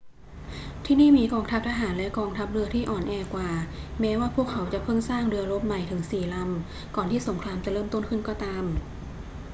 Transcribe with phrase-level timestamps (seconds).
[0.85, 3.49] ที่นี่มีกองทัพทหารและกองทัพเรือที่อ่อนแอกว่า
[3.99, 8.63] แม้ว่าพวกเขาจะเพิ่งสร้างเรือรบใหม่ถึงสี่ลำก่อนที่สงครามจะเริ่มต้นขึ้นก็ตาม